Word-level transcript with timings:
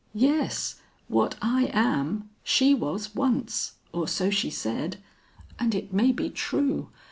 "Yes, 0.15 0.81
what 1.07 1.35
I 1.43 1.69
am, 1.73 2.31
she 2.43 2.73
was 2.73 3.13
once, 3.13 3.73
or 3.93 4.07
so 4.07 4.31
she 4.31 4.49
said. 4.49 4.97
And 5.59 5.75
it 5.75 5.93
may 5.93 6.11
be 6.11 6.31
true. 6.31 6.89